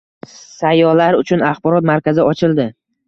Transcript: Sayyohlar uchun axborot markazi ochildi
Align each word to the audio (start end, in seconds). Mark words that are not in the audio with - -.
Sayyohlar 0.35 1.17
uchun 1.19 1.45
axborot 1.49 1.89
markazi 1.91 2.25
ochildi 2.33 2.67